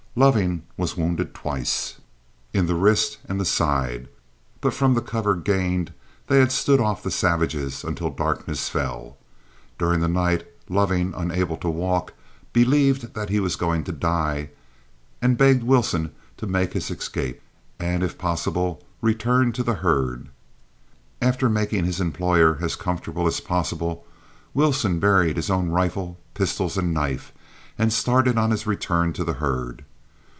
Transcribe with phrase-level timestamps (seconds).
[0.13, 1.95] Loving was wounded twice,
[2.51, 4.09] in the wrist and the side,
[4.59, 5.93] but from the cover gained
[6.27, 9.15] they had stood off the savages until darkness fell.
[9.77, 12.13] During the night Loving, unable to walk,
[12.51, 14.49] believed that he was going to die,
[15.21, 17.39] and begged Wilson to make his escape,
[17.79, 20.27] and if possible return to the herd.
[21.21, 24.05] After making his employer as comfortable as possible,
[24.53, 27.31] Wilson buried his own rifle, pistols, and knife,
[27.77, 29.85] and started on his return to the herd.